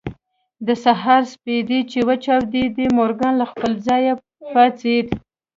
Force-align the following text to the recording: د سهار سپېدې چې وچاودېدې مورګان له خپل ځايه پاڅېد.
د 0.67 0.69
سهار 0.83 1.21
سپېدې 1.33 1.79
چې 1.91 1.99
وچاودېدې 2.09 2.85
مورګان 2.97 3.33
له 3.41 3.45
خپل 3.51 3.71
ځايه 3.87 4.13
پاڅېد. 4.53 5.07